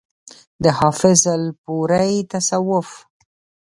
د 0.63 0.65
حافظ 0.79 1.21
الپورئ 1.35 2.13
تصوف 2.31 2.89